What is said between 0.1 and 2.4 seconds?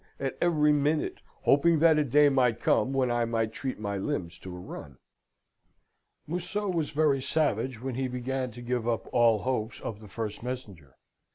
at every minute, hoping that a day